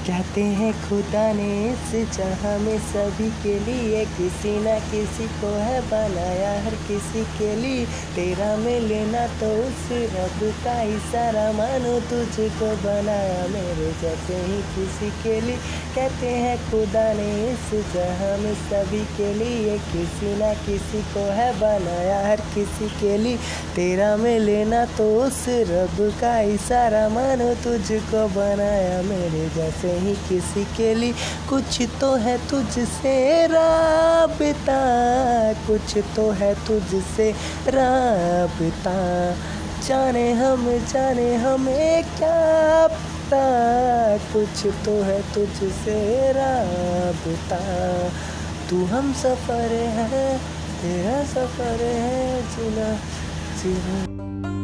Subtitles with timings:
[0.00, 5.80] कहते हैं खुदा ने इस जहाँ में सभी के लिए। किसी ना किसी को है
[5.80, 7.84] बनाया, हर किसी के लिए।
[8.14, 9.82] तेरा में लेना तो उस
[10.14, 15.56] रब का इशारा मानो तुझको बनाया मेरे जैसे ही किसी के लिए।
[15.94, 21.52] कहते हैं खुदा ने इस जहाँ में सभी के लिए। किसी ना किसी को है
[21.60, 23.36] बनाया, हर किसी के लिए।
[23.76, 30.64] तेरा में लेना तो उस रब का इशारा मानो तुझको बनाया मेरे जैसे ही किसी
[30.64, 31.12] के लिए।
[31.48, 34.80] कुछ तो है तुझसे राबता,
[35.52, 37.34] कुछ तो है तुझसे
[37.68, 38.98] राबता।
[39.88, 47.58] जाने हम, जाने हमें क्या पता, कुछ तो है तुझसे राबता।
[48.70, 50.38] तू हम सफ़र है,
[50.82, 52.94] तेरा सफ़र है, जीना
[53.62, 54.59] जीना।